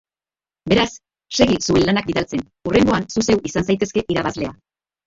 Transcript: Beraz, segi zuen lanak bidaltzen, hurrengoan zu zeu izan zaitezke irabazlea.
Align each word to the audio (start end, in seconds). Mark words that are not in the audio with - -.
Beraz, 0.73 0.87
segi 1.41 1.59
zuen 1.67 1.87
lanak 1.91 2.09
bidaltzen, 2.09 2.45
hurrengoan 2.71 3.09
zu 3.17 3.29
zeu 3.29 3.39
izan 3.53 3.71
zaitezke 3.71 4.11
irabazlea. 4.17 4.59